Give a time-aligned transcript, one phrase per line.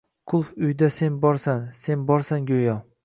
[0.31, 2.79] Qulf uyda sen borsan, sen borsan, go‘yo